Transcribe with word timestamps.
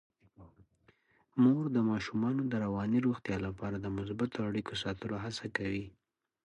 مور 1.41 1.63
د 1.75 1.77
ماشومانو 1.91 2.41
د 2.47 2.53
رواني 2.65 2.99
روغتیا 3.07 3.37
لپاره 3.47 3.77
د 3.79 3.87
مثبتو 3.97 4.37
اړیکو 4.49 4.73
ساتلو 4.83 5.15
هڅه 5.23 5.45
کوي. 5.57 5.85